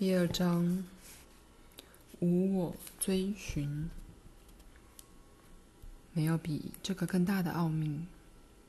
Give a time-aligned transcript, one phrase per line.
[0.00, 0.82] 第二章，
[2.20, 3.90] 无我追寻，
[6.14, 8.06] 没有比这个更大的奥秘，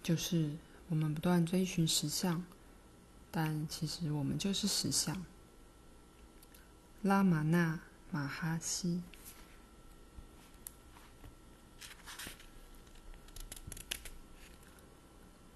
[0.04, 0.52] 就是
[0.89, 2.44] 我们不断追寻实相，
[3.32, 5.23] 但其实我们就是实相。
[7.02, 7.79] 拉玛那
[8.11, 9.02] 马哈西，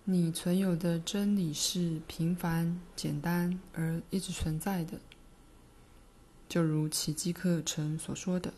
[0.05, 4.97] 你存有的真理是平凡、简单而一直存在的。
[6.55, 8.53] 就如奇迹课程所说的，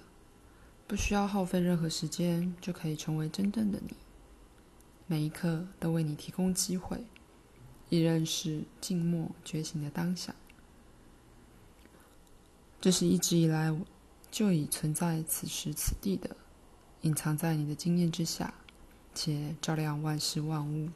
[0.86, 3.96] 不需要耗费任何时间就可以成为真正的你。
[5.08, 7.04] 每一刻都为你提供机会，
[7.90, 10.36] 以认识静默觉醒的当下。
[12.80, 13.76] 这是一直以来
[14.30, 16.38] 就已存在此时此地的，
[17.02, 18.54] 隐藏在你的经验之下，
[19.16, 20.90] 且照亮万事万物。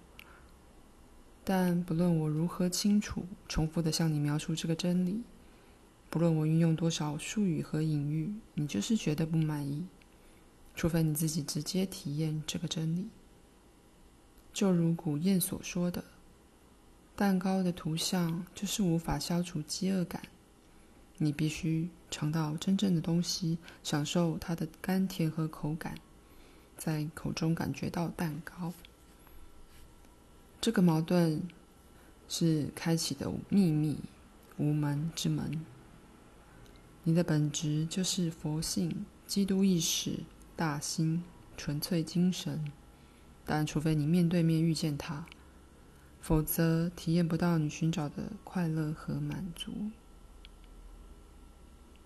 [1.43, 5.23] 但不论我如何清楚、重复的向你描述这个真理。
[6.11, 9.87] 不论我运用多少术语和隐喻，你就是觉得不满意，
[10.75, 13.07] 除非你自己直接体验这个真理。
[14.51, 16.03] 就如古谚所说的
[17.15, 20.21] ：“蛋糕的图像就是无法消除饥饿感，
[21.17, 25.95] 你必须尝到真正的东西，享受它的甘甜和口感，
[26.77, 28.73] 在口中感觉到蛋糕。”
[30.59, 31.41] 这个矛盾
[32.27, 33.97] 是开启的秘密，
[34.57, 35.65] 无门之门。
[37.03, 40.19] 你的本质就是佛性、基督意识、
[40.55, 41.23] 大心、
[41.57, 42.71] 纯粹精神，
[43.43, 45.25] 但除非你面对面遇见它，
[46.19, 49.71] 否则体验不到你寻找的快乐和满足。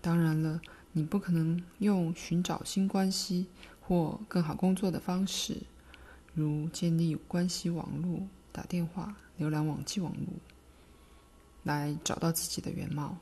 [0.00, 3.48] 当然了，你不可能用寻找新关系
[3.80, 5.58] 或更好工作的方式，
[6.32, 10.28] 如建立关系网络、打电话、浏览网际网络，
[11.64, 13.18] 来找到自己的原貌。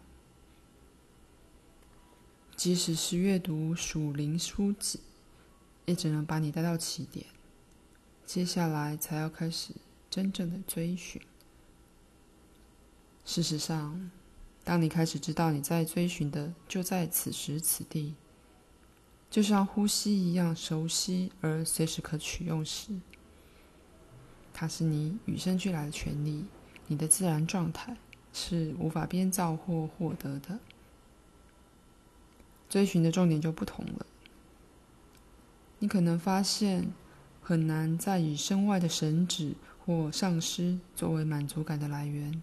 [2.65, 4.99] 即使是阅读属灵书籍，
[5.85, 7.27] 也只能把你带到起点。
[8.25, 9.75] 接下来才要开始
[10.09, 11.21] 真正的追寻。
[13.27, 14.11] 事实上，
[14.65, 18.15] 当你开始知道你在追寻的就在此时此地，
[19.29, 22.93] 就像呼吸一样熟悉而随时可取用时，
[24.55, 26.47] 它是你与生俱来的权利，
[26.87, 27.99] 你的自然状态，
[28.33, 30.59] 是无法编造或获得的。
[32.75, 34.05] 追寻的重点就不同了。
[35.79, 36.91] 你可能发现
[37.41, 42.43] 很难再以身外的神旨或上师作为满足感的来源，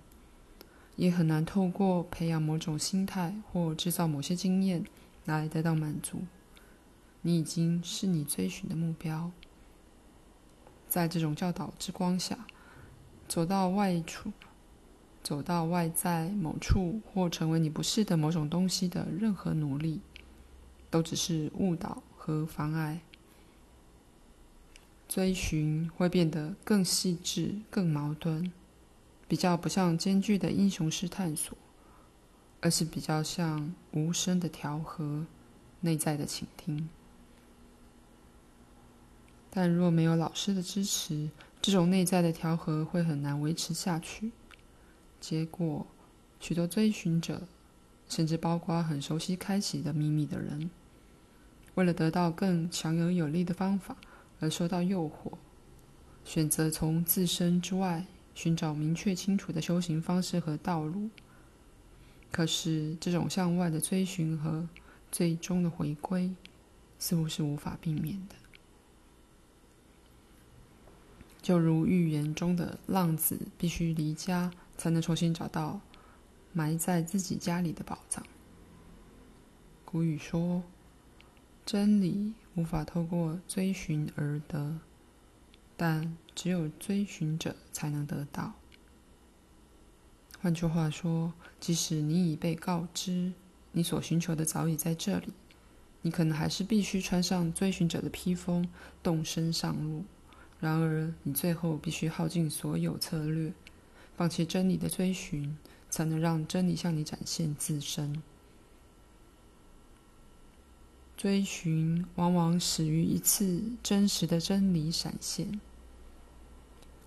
[0.96, 4.86] 也很难透过培养某种心态或制造某些经验
[5.26, 6.22] 来得到满足。
[7.24, 9.32] 你已经是你追寻的目标。
[10.88, 12.46] 在这种教导之光下，
[13.28, 14.32] 走到外处，
[15.22, 20.00] 走到外在某处，或成为你不是的某种东西的任何努力。
[20.92, 23.02] 都只是误导和妨碍。
[25.08, 28.52] 追寻会变得更细致、更矛盾，
[29.28, 31.58] 比较不像艰巨的英雄式探索，
[32.62, 35.26] 而是比较像无声的调和、
[35.82, 36.88] 内在的倾听。
[39.50, 41.30] 但若没有老师的支持，
[41.62, 44.32] 这种内在的调和会很难维持下去。
[45.20, 45.86] 结果，
[46.40, 47.42] 许多追寻者，
[48.08, 50.72] 甚至包括很熟悉开启的秘密的人，
[51.76, 53.96] 为了得到更强而有力的方法
[54.40, 55.34] 而受到诱惑，
[56.26, 58.06] 选择从自身之外
[58.36, 61.10] 寻找明确清楚的修行方式和道路。
[62.30, 64.68] 可是，这种向外的追寻和
[65.12, 66.34] 最终的回归，
[67.00, 68.36] 似乎是无法避免的。
[71.42, 75.80] 就如寓言中的浪子必须离家，才能重新找到
[76.52, 78.26] 埋在自己家里的宝藏。
[79.86, 80.62] 古语说。
[81.72, 84.80] 真理无法透过追寻而得，
[85.78, 88.56] 但只有追寻者才能得到。
[90.42, 91.32] 换句话说，
[91.62, 93.32] 即使你已被告知
[93.72, 95.28] 你所寻求的早已在这里，
[96.02, 98.68] 你可能还是必须穿上追寻者的披风，
[99.02, 100.04] 动身上路。
[100.60, 103.54] 然而，你最后必须耗尽所有策略，
[104.18, 105.58] 放弃真理的追寻，
[105.90, 108.22] 才能让真理向你展现自身。
[111.22, 115.62] 追寻往往始于一次真实的真理闪现，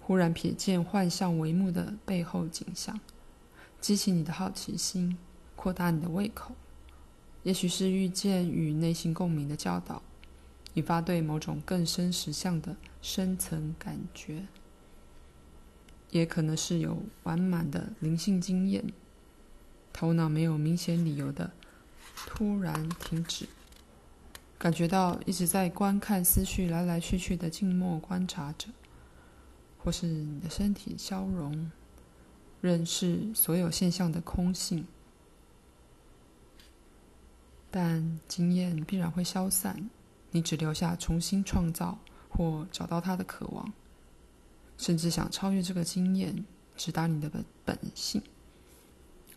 [0.00, 3.00] 忽然瞥见幻象帷幕的背后景象，
[3.80, 5.18] 激起你的好奇心，
[5.56, 6.54] 扩大你的胃口。
[7.42, 10.00] 也许是遇见与内心共鸣的教导，
[10.74, 14.46] 引发对某种更深实相的深层感觉，
[16.12, 18.84] 也可能是有完满的灵性经验，
[19.92, 21.50] 头脑没有明显理由的
[22.14, 23.48] 突然停止，
[24.64, 28.68] 感觉到一直在观看思绪来来去去的静默观察者，
[29.76, 31.70] 或是你的身体消融，
[32.62, 34.86] 认识所有现象的空性。
[37.70, 39.90] 但经验必然会消散，
[40.30, 41.98] 你只留下重新创造
[42.30, 43.70] 或找到它的渴望，
[44.78, 46.42] 甚至想超越这个经验，
[46.74, 48.22] 直达你的本本性。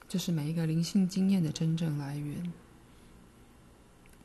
[0.08, 2.54] 这是每一个灵性经验的真正来源。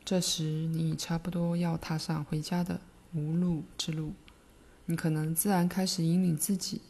[0.05, 2.81] 这时，你已差不多要踏上回家的
[3.15, 4.13] 无路之路。
[4.87, 6.81] 你可能自然开始引领自己，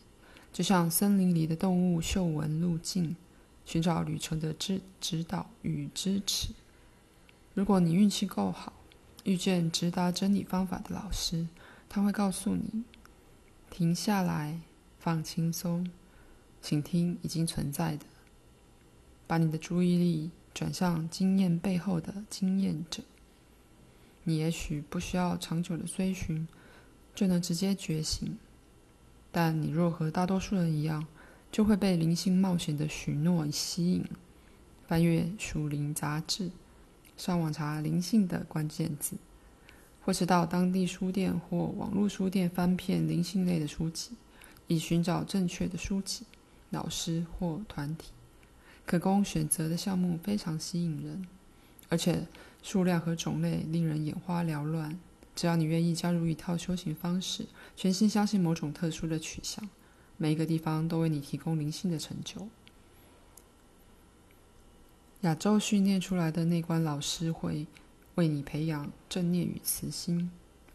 [0.52, 3.14] 就像森林里的动物嗅闻路径，
[3.66, 6.54] 寻找旅程的指指导与支持。
[7.52, 8.72] 如果你运气够好，
[9.24, 11.46] 遇见直达真理方法的老师，
[11.90, 12.84] 他会告诉你：
[13.70, 14.58] 停下来，
[14.98, 15.86] 放轻松，
[16.62, 18.06] 请听已经存在的。
[19.26, 23.02] 把你的注意力转向经验背后的经验者。
[24.24, 26.46] 你也许不需要长久的追寻，
[27.14, 28.36] 就能直接觉醒。
[29.30, 31.06] 但你若和大多数人一样，
[31.50, 34.04] 就会被灵性冒险的许诺吸引，
[34.86, 36.50] 翻阅属灵杂志，
[37.16, 39.16] 上网查灵性的关键字，
[40.04, 44.12] 或是到当地书店或网络书店翻遍灵性类的书籍，
[44.66, 46.24] 以寻找正确的书籍、
[46.70, 48.12] 老师或团体。
[48.92, 51.26] 可供选择的项目非常吸引人，
[51.88, 52.26] 而且
[52.62, 54.98] 数量和种类令人眼花缭乱。
[55.34, 59.66] 只要你愿意加入一套修行方式，全心相信某种特殊的取向，
[60.18, 62.46] 每一个地方都为你提供灵性的成就。
[65.22, 67.66] 亚洲训练出来的内观老师会
[68.16, 70.30] 为你培养正念与慈心，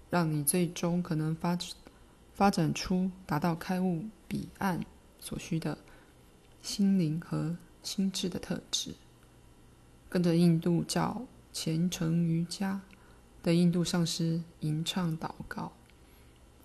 [0.09, 1.55] 让你最终可能发
[2.33, 4.83] 发展出达到开悟彼岸
[5.19, 5.77] 所需的
[6.63, 7.55] 心灵和。
[7.87, 8.93] 心智的特质，
[10.09, 11.21] 跟着印度教
[11.53, 12.81] 虔诚瑜伽
[13.41, 15.71] 的印度上师吟唱祷告，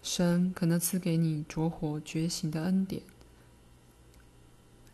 [0.02, 3.04] 神可能赐给你着火觉醒的恩典。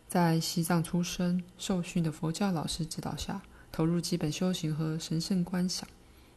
[0.07, 3.41] 在西藏出生受训的佛教老师指导下，
[3.73, 5.89] 投入基本修行和神圣观想，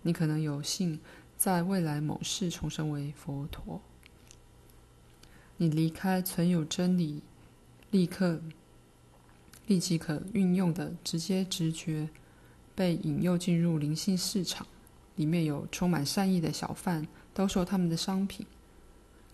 [0.04, 1.02] 你可能有幸
[1.36, 3.82] 在未来某世重生为佛陀。
[5.58, 7.22] 你离开存有真理，
[7.90, 8.42] 立刻。
[9.68, 12.10] 立即可运用的直接直觉，
[12.76, 14.68] 被引诱进入灵性市场，
[15.16, 18.46] 里面有充满善意的小贩兜售他们的商品。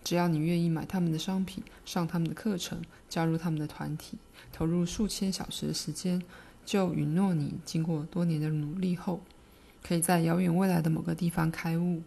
[0.04, 4.16] 只要你愿意买他们的商品，上他们的课程，加入他们的团体，
[4.52, 6.22] 投入数千小时的时间，
[6.64, 9.20] 就允诺你经过多年的努力后，
[9.82, 12.02] 可以在遥远未来的某个地方开悟。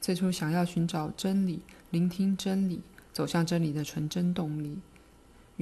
[0.00, 2.82] 最初想要寻找真理、聆听真理、
[3.12, 4.78] 走向真理的纯真动力。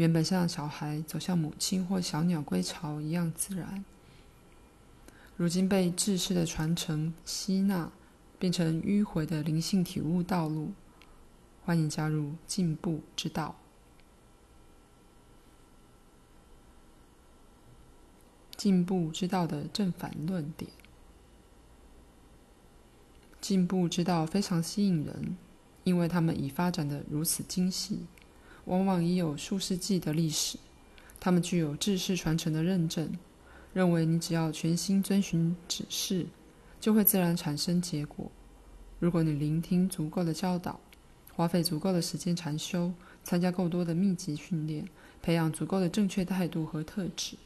[0.01, 3.85] 原本像小孩走向母亲或小鸟归巢一样自然，
[5.37, 7.93] 如今被知识的传承吸纳，
[8.39, 10.73] 变成迂回的灵性体悟道路。
[11.67, 13.57] 欢迎加入进步之道。
[18.57, 20.71] 进步之道的正反论点。
[23.39, 25.37] 进步之道非常吸引人，
[25.85, 28.07] 因为他们已发展的如此精细。
[28.71, 30.57] 往往已有数世纪的历史，
[31.19, 33.11] 他们具有知识传承的认证，
[33.75, 36.25] 认为你只要全心遵循指示，
[36.81, 38.31] 就会自然产生结果。
[39.01, 40.79] 如果你聆听足够的教导，
[41.35, 42.93] 花费足够的时间禅修，
[43.25, 44.89] 参加够多的密集训练，
[45.21, 47.37] 培养足够的正确态度和特质，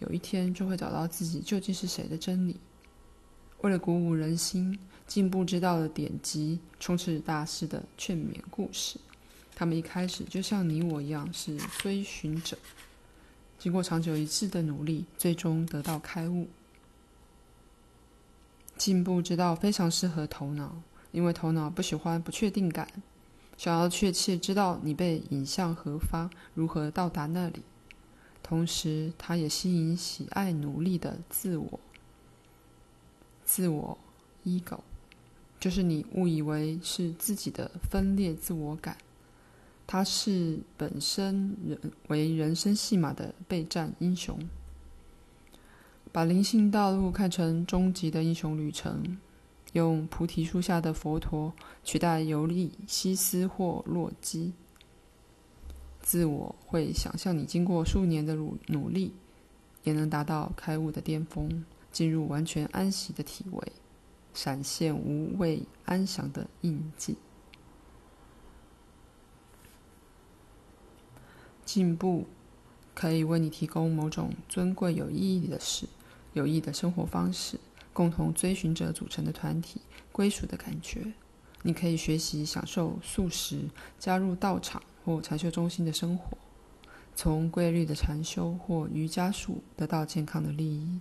[0.00, 2.60] 有一天就会找到自己究竟是谁的真理。
[3.62, 9.00] 为了鼓舞人心，进步之道的典籍充斥大师的劝勉故事。
[9.58, 12.56] 他们一开始就像你我一样是追寻者，
[13.58, 16.46] 经过长久一致的努力，最终得到开悟。
[18.76, 20.76] 进步之道非常适合头脑，
[21.10, 22.86] 因为头脑不喜欢不确定感，
[23.56, 27.62] 想要确切知道你被引向何方，如何到达那里。
[28.40, 31.80] 同时，它也吸引喜爱努力的自我。
[33.44, 33.98] 自我
[34.44, 34.78] ego
[35.58, 38.96] 就是你误以为是自己的分裂自我感。
[39.90, 44.38] 他是本身人为人生戏码的备战英雄，
[46.12, 49.16] 把灵性道路看成终极的英雄旅程，
[49.72, 54.52] 用菩提树下的佛陀取代尤利西斯或洛基。
[56.02, 59.14] 自我会想象你经过数年的努努力，
[59.84, 63.72] 也能达到开悟的巅峰，进入完全安息的体位，
[64.34, 67.16] 闪现无畏安详的印记。
[71.68, 72.24] 进步
[72.94, 75.86] 可以为你提供某种尊贵有意义的事、
[76.32, 77.60] 有益的生活方式、
[77.92, 81.12] 共同追寻者组成的团体、归属的感觉。
[81.62, 86.38] 你可以学习享受素食，加入道场或禅修中心的生活，
[87.14, 90.98] 从规律的禅修或瑜伽术得到健康的利益。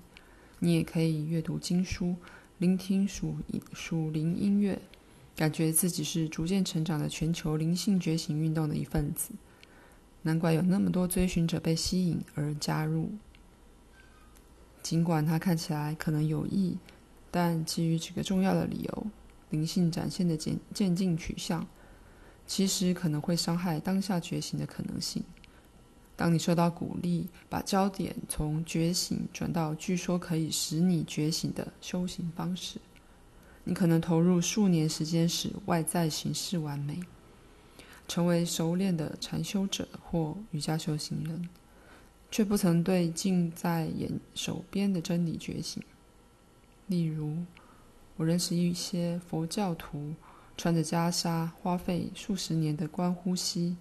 [0.59, 2.17] 你也可以阅读经书，
[2.57, 3.37] 聆听属
[3.71, 4.77] 属灵音乐，
[5.33, 9.31] 感觉自己是逐渐成长的全球灵性觉醒运动的一份子。
[10.21, 13.11] 难怪有那么多追寻者被吸引而加入。
[14.81, 16.77] 尽管它看起来可能有益，
[17.29, 19.07] 但基于几个重要的理由。
[19.49, 21.65] 灵性展现的渐渐进取向，
[22.45, 25.23] 其实可能会伤害当下觉醒的可能性。
[26.17, 32.81] 当你受到鼓励，把焦点从觉醒转到据说可以使你觉醒的修行方式，
[33.63, 36.99] 你可能投入数年时间使外在形式完美，
[38.07, 41.49] 成为熟练的禅修者或瑜伽修行人，
[42.31, 45.83] 却不曾对近在眼手边的真理觉醒。
[46.87, 47.37] 例如，
[48.15, 50.13] 我认识一些佛教徒，
[50.55, 53.75] 穿着袈裟，花费数十年的观呼吸，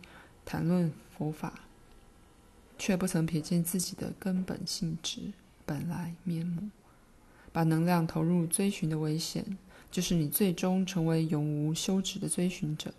[0.45, 1.61] 谈论佛法，
[2.77, 5.33] 却不曾瞥见自己的根本性质、
[5.65, 6.69] 本来面目。
[7.53, 9.57] 把能量投入追寻的危险，
[9.91, 12.93] 就是你最终成为永无休止的追寻者，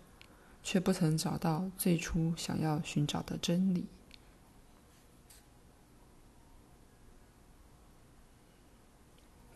[0.70, 3.86] 却不曾找到最初想要寻找的真理。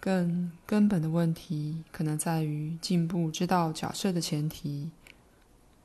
[0.00, 4.90] 更根本的问题，可能在于进步之道假设的前提。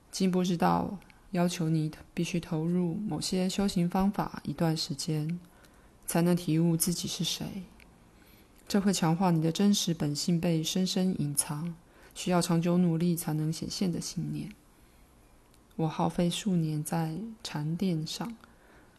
[0.09, 0.97] 进步之道
[1.31, 5.37] 要求你必须投入某些修行方法一段时间，
[6.05, 7.63] 才能体悟自己是谁。
[8.65, 11.75] 这会强化你的真实本性被深深隐藏，
[12.15, 14.49] 需要长久努力才能显现的信念。
[15.77, 18.35] 我耗费数年在禅垫上，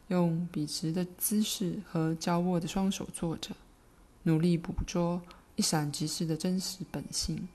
[0.06, 3.54] 用笔直的姿势和交握的双手坐着。
[4.22, 5.20] 努力捕捉
[5.56, 7.48] 一闪即逝的真实本性，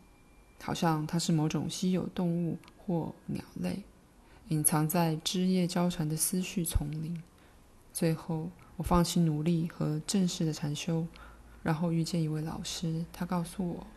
[0.61, 3.83] 好像它是某种稀有动物或鸟类，
[4.49, 7.21] 隐藏在枝叶交缠的思绪丛林。
[7.93, 11.07] 最后，我放弃努力和正式的禅修，
[11.61, 13.87] 然后遇见一位老师，他告诉我：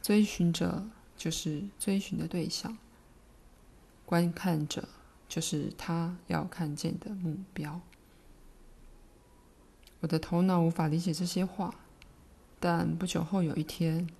[0.00, 2.76] 追寻者就是追寻的对象，
[4.10, 4.88] 观看者
[5.28, 7.80] 就是他要看见的目标。
[10.00, 11.72] 我的头脑无法理解这些话，
[12.58, 14.10] 但不久后有一天，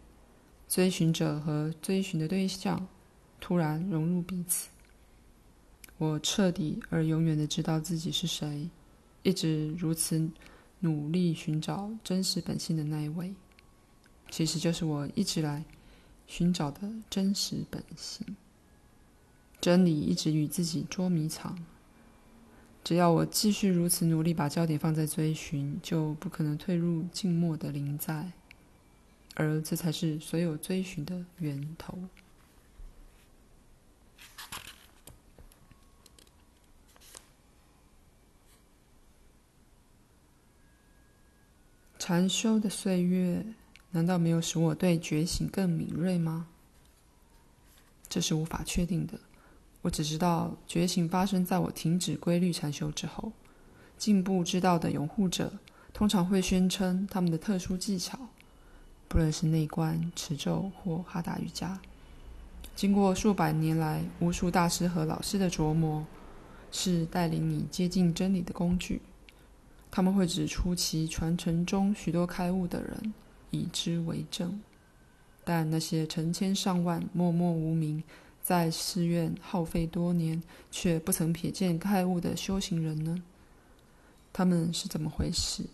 [0.69, 2.87] 追寻者和追寻的对象
[3.41, 4.69] 突然融入彼此。
[5.99, 8.71] 我彻底而永远的知道自己是谁，
[9.25, 10.31] 一直如此
[10.79, 13.35] 努力寻找真实本性的那一位，
[14.31, 15.65] 其实就是我一直来
[16.29, 18.37] 寻找的真实本性。
[19.61, 21.59] 真理一直与自己捉迷藏。
[22.83, 28.33] 只要我继续如此努力，把焦点放在追寻，就不可能退入静默的临在，
[29.35, 31.99] 而这才是所有追寻的源头。
[41.99, 43.45] 禅修的岁月，
[43.91, 46.49] 难道没有使我对觉醒更敏锐吗？
[48.09, 49.21] 这是无法确定的。
[49.83, 53.33] 我只知道，觉醒发生在我停止规律禅修之后。
[53.97, 55.53] 进步之道的拥护者
[55.93, 58.19] 通常会宣称他们的特殊技巧，
[59.09, 61.79] 不论是内观、持咒或哈达瑜伽，
[62.75, 66.07] 经过数百年来无数大师和老师的琢磨，
[66.71, 69.03] 是带领你接近真理的工具。
[69.91, 73.13] 他们会指出其传承中许多开悟的人，
[73.51, 74.61] 以之为证。
[75.45, 78.03] 但那些成千上万默默无名，
[78.51, 80.43] 在寺院耗费多年
[80.73, 83.23] 却不曾瞥见开悟的修行人呢？
[84.33, 85.67] 他们是怎么回事？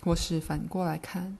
[0.00, 1.36] 或是反过来看，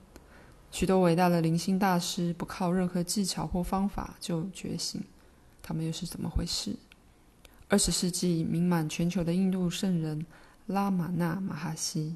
[0.70, 5.02] 许多伟大的灵性大师不靠任何技巧或方法就觉醒，
[5.62, 6.76] 他们又是怎么回事？
[7.70, 10.26] 二十世纪名满全球的印度圣人
[10.66, 12.14] 拉玛那马哈希，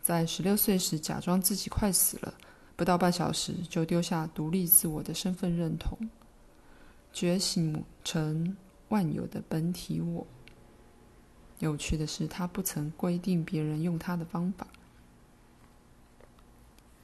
[0.00, 2.34] 在十六岁时假装自己快死了，
[2.76, 5.98] 不到半小时就丢下独立自我的身份认同。
[7.16, 8.54] 觉醒成
[8.90, 10.26] 万有的本体我。
[11.60, 14.66] 有趣的是，他不曾规定别人用他的方法。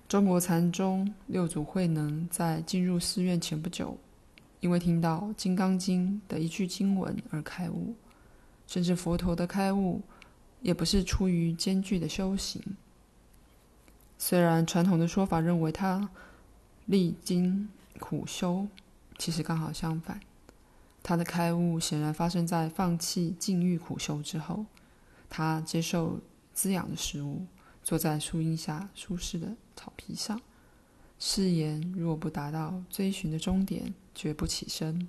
[0.07, 3.97] 中国禅宗六祖慧能在进入寺院前不久，
[4.61, 7.95] 因为听到《金刚经》的一句经文而开悟。
[8.66, 10.02] 甚至佛陀的开悟，
[10.61, 12.62] 也不是出于艰巨的修行。
[14.19, 16.11] 虽然传统的说法认为他
[16.85, 18.69] 历经苦修。
[19.23, 20.21] 其实刚好相反，
[21.00, 24.67] 他的开悟显然发生在放弃禁欲苦修之后。
[25.31, 26.21] 他接受
[26.52, 27.47] 滋养的食物，
[27.85, 30.41] 坐在树荫下舒适的草皮上。
[31.21, 35.07] 誓言若不达到追寻的终点，绝不起身。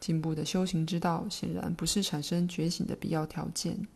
[0.00, 3.86] 进步的修行之道，显然不是产生觉醒的必要条件。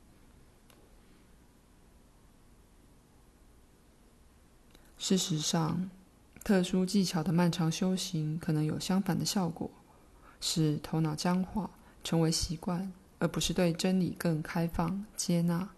[4.96, 5.90] 事实上，
[6.46, 9.68] 特殊技巧的漫长修行可能有相反的效果，
[10.40, 11.68] 使头脑僵化，
[12.04, 15.68] 成为习惯，而不是对真理更开放、接纳。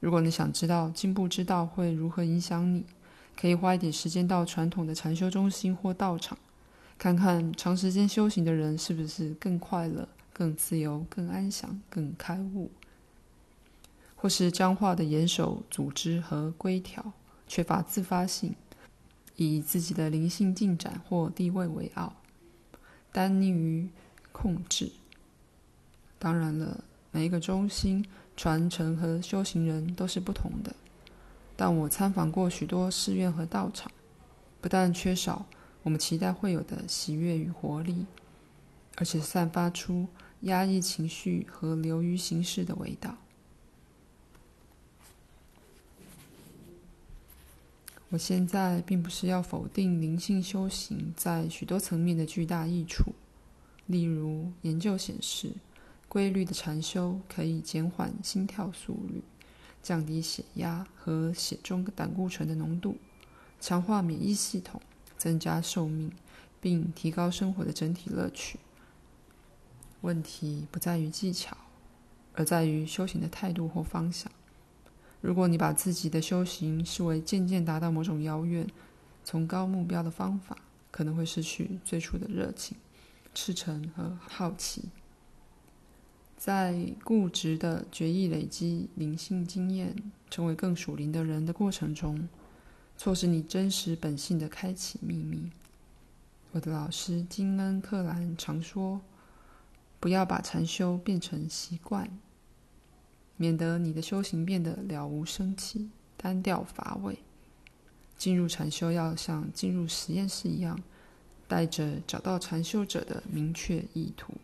[0.00, 2.86] 如果你想知道进步之道会如何影响你，
[3.38, 6.38] 可以花一点时间到传统的禅修中心或道场，
[6.96, 12.70] 看看长时间修行的人是不是更快乐、更自由、更安详、更开悟，
[14.14, 17.12] 或是僵化的严守组织和规条，
[17.46, 18.54] 缺乏自发性，
[19.36, 22.16] 以自己的灵性进展或地位为傲，
[23.12, 23.88] 单溺于
[24.32, 24.90] 控制。
[26.18, 28.04] 当然了，每一个中心、
[28.36, 30.74] 传承和修行人都是不同的。
[31.54, 33.90] 但我参访过许多寺院和道场，
[34.60, 35.46] 不但缺少
[35.82, 38.06] 我们期待会有的喜悦与活力，
[38.96, 40.08] 而且散发出
[40.40, 43.16] 压抑情绪和流于形式的味道。
[48.10, 53.12] 我现在并不是要否定灵性修行在许多层面的巨大益处，
[53.86, 55.52] 例如研究显示，
[56.08, 59.22] 规律的禅修可以减缓心跳速率。
[59.82, 62.96] 降低血压和血中胆固醇的浓度，
[63.60, 64.82] 强化免疫系统，
[65.16, 66.10] 增加寿命，
[66.60, 68.58] 并提高生活的整体乐趣。
[70.00, 71.56] 问题不在于技巧，
[72.34, 74.28] 而在于修行的态度或方向。
[75.20, 78.66] 如果你把自己的修行视为渐渐达到某种遥远、
[79.24, 80.56] 崇高目标的方法，
[80.90, 82.76] 可能会失去最初的热情、
[83.34, 84.84] 赤诚和好奇。
[86.36, 89.96] 在固执的决意累积灵性经验，
[90.30, 92.28] 成为更属灵的人的过程中，
[92.96, 95.50] 错失你真实本性的开启秘密。
[96.52, 99.00] 我的老师金恩·克兰常说
[99.98, 102.08] ：“不要把禅修变成习惯，
[103.36, 107.18] 免得你的修行变得了无生气、单调乏味。
[108.16, 110.80] 进入禅修要像进入实验室一样，
[111.46, 114.34] 带着找到禅修者的明确意图。”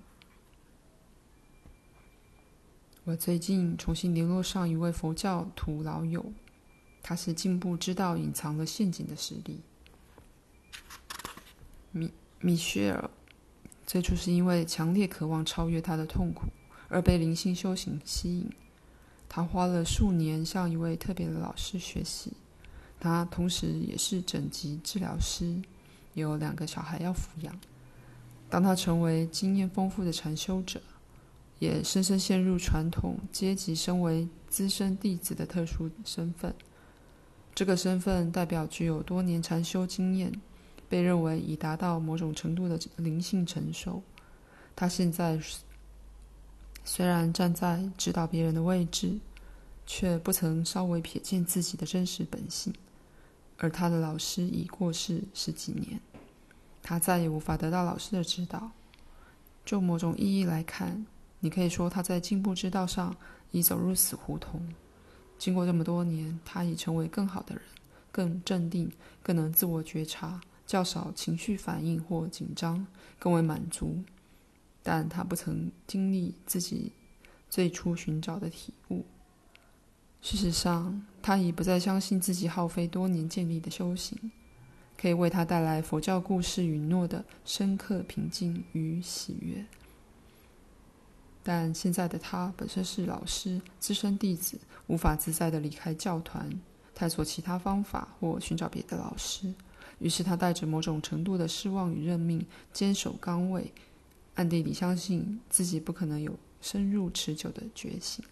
[3.04, 6.24] 我最近重新联络上一位佛教徒老友，
[7.02, 9.58] 他是进步之道隐藏了陷阱的实例。
[11.90, 13.10] 米米歇尔
[13.84, 16.44] 最初是因为强烈渴望超越他的痛苦
[16.88, 18.48] 而被灵性修行吸引，
[19.34, 22.34] 他花了数年向一位特别的老师学习。
[23.00, 25.56] 他同时也是整级治疗师，
[26.12, 27.58] 有两个小孩要抚养。
[28.50, 30.82] 当他成为经验丰富的禅修者。
[31.58, 36.52] 也深深陷入传统阶级身为资深弟子的特殊身份。
[37.54, 40.32] 这个身份代表具有多年禅修经验，
[40.88, 44.02] 被认为已达到某种程度的灵性成熟。
[44.74, 45.38] 他现在
[46.84, 49.18] 虽然站在指导别人的位置，
[49.86, 52.72] 却不曾稍微瞥见自己的真实本性。
[53.58, 56.00] 而他的老师已过世十几年，
[56.82, 58.70] 他再也无法得到老师的指导。
[59.64, 61.06] 就某种意义来看，
[61.38, 63.14] 你可以说他在进步之道上
[63.52, 64.60] 已走入死胡同。
[65.38, 67.62] 经过这么多年，他已成为更好的人，
[68.10, 68.90] 更镇定，
[69.22, 72.84] 更能自我觉察，较少情绪反应或紧张，
[73.20, 74.02] 更为满足。
[74.82, 76.92] 但他不曾经历自己
[77.48, 79.04] 最初寻找的体悟。
[80.20, 84.30] 事实上，他已不再相信自己耗费多年建立的修行，
[84.96, 89.66] 可以为他带来佛教故事允诺的深刻平静与喜悦。
[91.42, 96.48] 但现在的他本身是老师、资深弟子，无法自在地离开教团，
[96.94, 99.52] 探索其他方法或寻找别的老师。
[99.98, 103.72] 于是他带着某种程度的失望与认命，坚守岗位，
[104.34, 108.24] 暗地里相信自己不可能有深入持久的觉醒。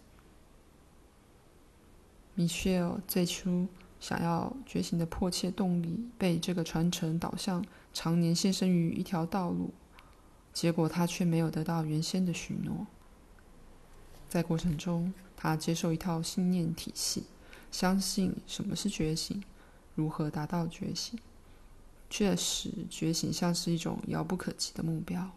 [2.34, 9.74] 米歇尔最初想要觉醒的迫切动力，被这个传承导向常年献身于一条道路，
[10.52, 12.86] 结果他却没有得到原先的许诺。
[14.28, 17.24] 在过程中，他接受一套信念体系，
[17.70, 19.42] 相信什么是觉醒，
[19.94, 21.18] 如何达到觉醒。
[22.08, 25.30] 确实，觉醒像是一种遥不可及的目标，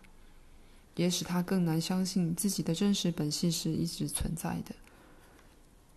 [0.95, 4.75] 也使他更难相信自己的真实本性是一直存在的，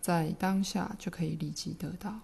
[0.01, 2.19] 在当下就可以立即得到。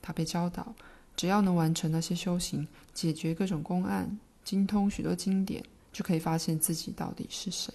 [0.00, 0.74] 他被教导，
[1.16, 7.72] 只要能完成那些修行，解决各种公案，精通许多经典，就可以发现自己到底是谁。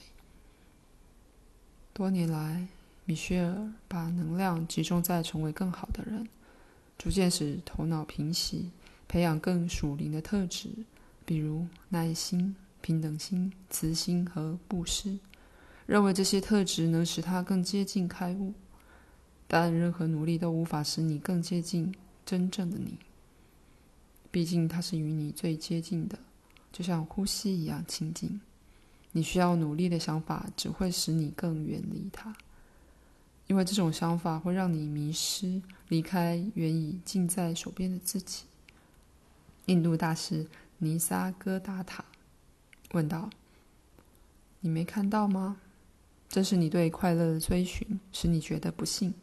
[1.94, 2.68] 多年来，
[3.06, 6.28] 米歇尔把能量集中在成为更好的人，
[6.98, 8.72] 逐渐使头脑平息，
[9.08, 10.70] 培养更属灵的特质，
[11.26, 12.56] 比如耐心、
[12.88, 15.20] 平等心、慈心和布施。
[15.86, 18.54] 认为这些特质能使他更接近开悟，
[19.46, 21.94] 但任何努力都无法使你更接近
[22.26, 22.98] 真正的你。
[24.32, 26.18] 毕竟他是与你最接近的，
[26.72, 28.40] 就像呼吸一样亲近。
[29.12, 32.34] 你需要努力的想法只会使你更远离他，
[33.48, 38.46] 因为这种想法会让你迷失，离开原已近在手边的自己。
[39.66, 40.48] 印度大师
[40.78, 42.06] 尼萨戈达塔
[42.92, 43.30] 问道
[44.62, 45.58] ：“你没看到吗？”
[46.30, 49.14] 这是你对快乐的追寻，使你觉得不幸。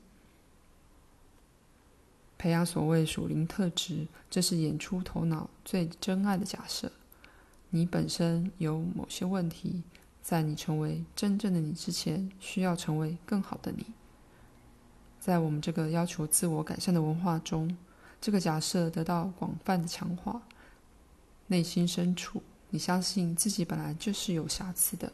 [2.39, 6.91] 培养所谓属灵特质，这是演出头脑最真爱的假设。
[7.71, 9.83] 你本身有某些问题，
[10.23, 13.87] 在你成为真正的你之前，需要成为更好的你。
[15.21, 17.77] 在我们这个要求自我改善的文化中，
[18.21, 20.43] 这个假设得到广泛的强化。
[21.47, 22.43] 内心深处，
[22.75, 25.13] 你相信自己本来就是有瑕疵的。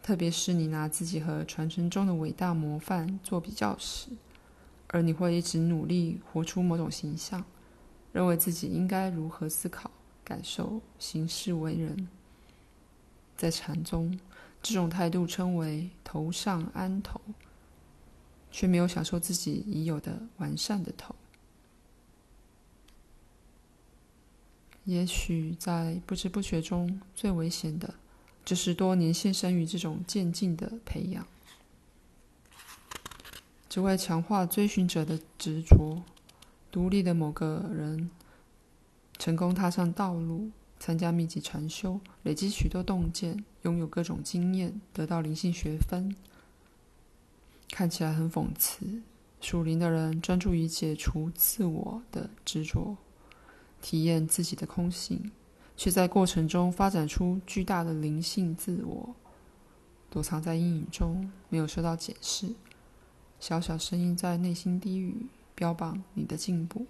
[0.00, 4.10] 特别是你拿自己和传承中的伟大模范做比较时，
[4.86, 7.44] 而你会一直努力活出某种形象，
[8.12, 9.90] 认为自己应该如何思考、
[10.22, 12.06] 感受、行事为人。
[13.36, 14.16] 在禅宗，
[14.62, 17.20] 这种态度称为“头上安头”，
[18.52, 21.12] 却没有享受自己已有的完善的头。
[24.86, 27.94] 也许在不知不觉中最危险的。
[28.44, 31.26] 就是多年献身于这种渐进的培养，
[33.68, 36.00] 只为强化追寻者的执着。
[36.70, 38.08] 独立的某个人
[39.18, 46.14] 成功踏上道路，参加密集禅修，累积许多洞见，拥有各种经验，得到灵性学分。
[47.70, 49.02] 看起来很讽刺。
[49.40, 52.96] 属灵的人专注于解除自我的执着，
[53.80, 55.30] 体验自己的空性。
[55.76, 59.14] 却在过程中发展出巨大的灵性自我，
[60.08, 62.54] 躲藏在阴影中，没有受到检视。
[63.38, 66.86] 小小声音在内心低语，标榜你的进步。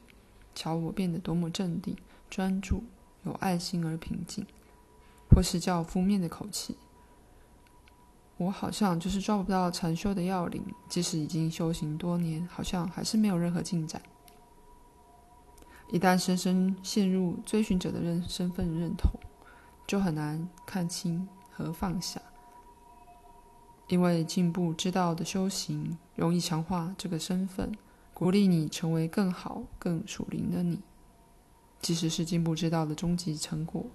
[0.54, 1.96] 瞧我变得多么镇定、
[2.30, 2.84] 专注、
[3.24, 4.46] 有爱心而平静，
[5.28, 6.76] 或是较负面的口气。
[8.36, 14.00] 我好像就是抓不到禅修的要领，即使已经修行多年，好像还是没有任何进展。
[15.88, 19.10] 一旦深深陷入追寻者的认身份认同，
[19.86, 22.20] 就很难看清和放下。
[23.88, 27.72] 因为进步之道的修行容易强化这个身份，
[28.12, 30.80] 鼓励你成为更好、更属灵的你。
[31.80, 33.86] 即使是进步之道的终极成果，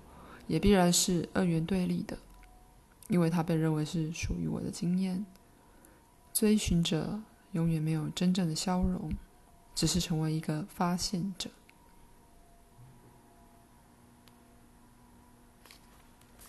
[0.48, 2.18] 也必然是二元对立的，
[3.10, 5.26] 因为它被认为是属于我的经验。
[6.32, 7.20] 追寻者
[7.52, 9.12] 永远没有真正的消融，
[9.76, 11.50] 只是成为一个发现者。